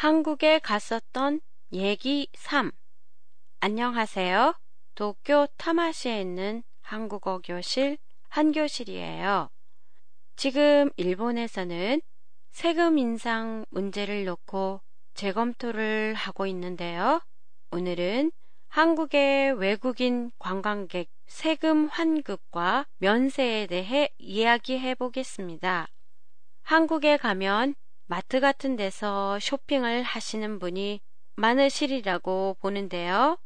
[0.00, 1.42] 한국에 갔었던
[1.72, 2.70] 얘기 3
[3.60, 4.54] 안녕하세요.
[4.94, 7.98] 도쿄 타마시에 있는 한국어 교실
[8.30, 9.50] 한교실이에요.
[10.36, 12.00] 지금 일본에서는
[12.50, 14.80] 세금 인상 문제를 놓고
[15.12, 17.20] 재검토를 하고 있는데요.
[17.70, 18.32] 오늘은
[18.68, 25.88] 한국의 외국인 관광객 세금 환급과 면세에 대해 이야기해 보겠습니다.
[26.62, 27.74] 한국에 가면
[28.10, 31.00] 마트 같은 데서 쇼핑을 하시는 분이
[31.36, 33.38] 많으시리라고 보는데요.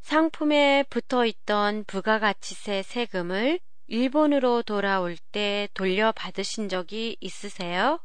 [0.00, 8.00] 상품에 붙어 있던 부가가치세 세금을 일본으로 돌아올 때 돌려받으신 적이 있으세요?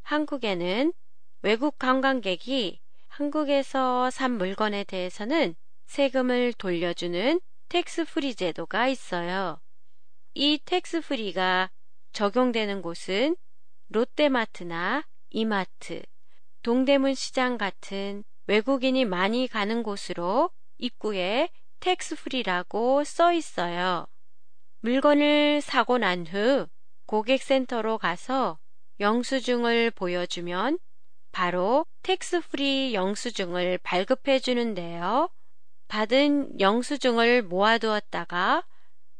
[0.00, 0.94] 한국에는
[1.42, 5.54] 외국 관광객이 한국에서 산 물건에 대해서는
[5.88, 9.60] 세금을 돌려주는 tax free 제도가 있어요.
[10.32, 11.70] 이 tax free가
[12.12, 13.36] 적용되는 곳은
[13.90, 16.02] 롯데마트나 이마트,
[16.62, 24.06] 동대문 시장 같은 외국인이 많이 가는 곳으로 입구에 tax free라고 써 있어요.
[24.80, 26.66] 물건을 사고 난 후
[27.06, 28.58] 고객센터로 가서
[29.00, 30.78] 영수증을 보여주면
[31.32, 35.30] 바로 tax free 영수증을 발급해 주는데요.
[35.88, 38.64] 받은 영수증을 모아두었다가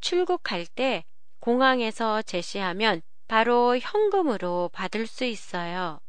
[0.00, 1.04] 출국할 때
[1.40, 6.00] 공항에서 제시하면 바로 현금으로 받을 수 있어요.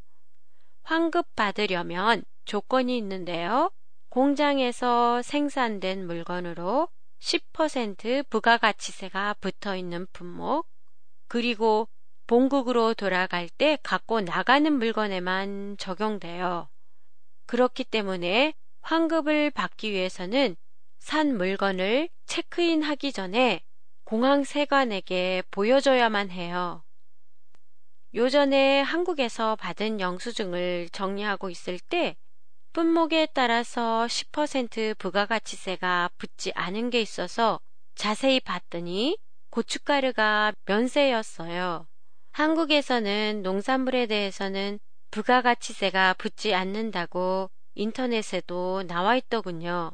[0.83, 3.71] 환급 받으려면 조건이 있는데요.
[4.09, 6.87] 공장에서 생산된 물건으로
[7.19, 10.65] 10% 부가가치세가 붙어 있는 품목,
[11.27, 11.89] 그리고
[12.25, 16.69] 본국으로 돌아갈 때 갖고 나가는 물건에만 적용돼요.
[17.47, 20.55] 그렇기 때문에 환급을 받기 위해서는
[20.99, 23.61] 산 물건을 체크인 하기 전에
[24.05, 26.83] 공항 세관에게 보여줘야만 해요.
[28.15, 32.15] 요전에 한국에서 받은 영수증을 정리하고 있을 때
[32.73, 37.59] 품목에 따라서 10% 부가가치세가 붙지 않은 게 있어서
[37.93, 39.17] 자세히 봤더니
[39.51, 41.87] 고춧가루가 면세였어요.
[42.31, 44.79] 한국에서는 농산물에 대해서는
[45.11, 49.91] 부가가치세가 붙지 않는다고 인터넷에도 나와 있더군요.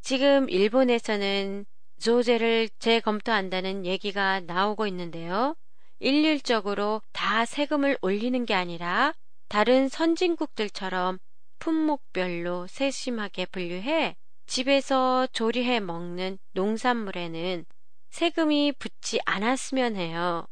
[0.00, 1.66] 지금 일본에서는
[2.00, 5.54] 조제를 재검토한다는 얘기가 나오고 있는데요.
[6.00, 9.14] 일률적으로 다 세금을 올리는 게 아니라
[9.48, 11.18] 다른 선진국들처럼
[11.58, 14.16] 품목별로 세심하게 분류해
[14.46, 17.66] 집에서 조리해 먹는 농산물에는
[18.08, 20.46] 세금이 붙지 않았으면 해요.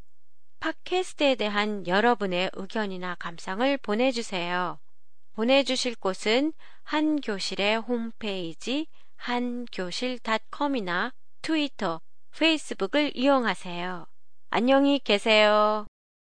[0.60, 4.78] 팟캐스트에 대한 여러분의 의견이나 감상을 보내주세요.
[5.34, 12.00] 보내주실 곳은 한교실의 홈페이지 한교실닷컴이나 트위터,
[12.36, 14.06] 페이스북을 이용하세요.
[14.50, 15.86] 안녕히 계세요.